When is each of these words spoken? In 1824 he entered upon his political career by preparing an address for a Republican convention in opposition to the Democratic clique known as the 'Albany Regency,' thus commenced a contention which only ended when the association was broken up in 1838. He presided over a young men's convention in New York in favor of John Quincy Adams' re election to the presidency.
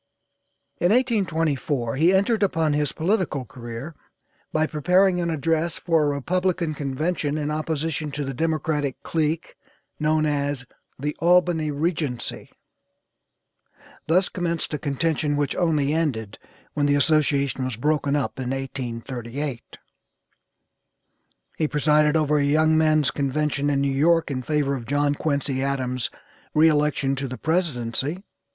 In 0.79 0.87
1824 0.91 1.95
he 1.95 2.11
entered 2.11 2.41
upon 2.41 2.73
his 2.73 2.91
political 2.91 3.45
career 3.45 3.93
by 4.51 4.65
preparing 4.65 5.19
an 5.19 5.29
address 5.29 5.77
for 5.77 6.01
a 6.03 6.07
Republican 6.15 6.73
convention 6.73 7.37
in 7.37 7.51
opposition 7.51 8.09
to 8.13 8.25
the 8.25 8.33
Democratic 8.33 9.03
clique 9.03 9.55
known 9.99 10.25
as 10.25 10.65
the 10.97 11.15
'Albany 11.19 11.69
Regency,' 11.69 12.49
thus 14.07 14.27
commenced 14.27 14.73
a 14.73 14.79
contention 14.79 15.37
which 15.37 15.55
only 15.55 15.93
ended 15.93 16.39
when 16.73 16.87
the 16.87 16.95
association 16.95 17.63
was 17.63 17.75
broken 17.77 18.15
up 18.15 18.39
in 18.39 18.49
1838. 18.49 19.77
He 21.59 21.67
presided 21.67 22.17
over 22.17 22.39
a 22.39 22.43
young 22.43 22.75
men's 22.75 23.11
convention 23.11 23.69
in 23.69 23.81
New 23.81 23.93
York 23.93 24.31
in 24.31 24.41
favor 24.41 24.73
of 24.73 24.87
John 24.87 25.13
Quincy 25.13 25.61
Adams' 25.61 26.09
re 26.55 26.67
election 26.69 27.15
to 27.17 27.27
the 27.27 27.37
presidency. 27.37 28.23